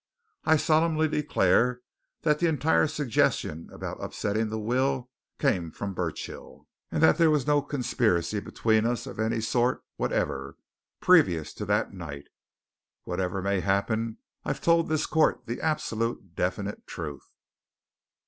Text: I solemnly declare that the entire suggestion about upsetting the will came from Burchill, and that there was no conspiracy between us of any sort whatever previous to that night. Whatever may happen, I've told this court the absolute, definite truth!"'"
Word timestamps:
I 0.45 0.57
solemnly 0.57 1.07
declare 1.07 1.81
that 2.23 2.39
the 2.39 2.47
entire 2.47 2.87
suggestion 2.87 3.69
about 3.71 4.03
upsetting 4.03 4.49
the 4.49 4.57
will 4.57 5.11
came 5.37 5.69
from 5.69 5.93
Burchill, 5.93 6.67
and 6.91 7.03
that 7.03 7.19
there 7.19 7.29
was 7.29 7.45
no 7.45 7.61
conspiracy 7.61 8.39
between 8.39 8.83
us 8.87 9.05
of 9.05 9.19
any 9.19 9.41
sort 9.41 9.83
whatever 9.97 10.57
previous 11.01 11.53
to 11.53 11.65
that 11.65 11.93
night. 11.93 12.29
Whatever 13.03 13.43
may 13.43 13.59
happen, 13.59 14.17
I've 14.43 14.59
told 14.61 14.89
this 14.89 15.05
court 15.05 15.45
the 15.45 15.61
absolute, 15.61 16.35
definite 16.35 16.87
truth!"'" 16.87 17.29